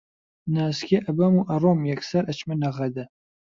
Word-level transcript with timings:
نازکێ 0.55 0.97
ئەبەم 1.05 1.33
و 1.37 1.47
ئەڕۆم 1.49 1.79
یەکسەر 1.91 2.23
ئەچمە 2.27 2.55
نەغەدە 2.63 3.05